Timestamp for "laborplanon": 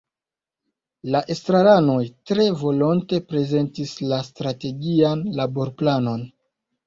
5.41-6.25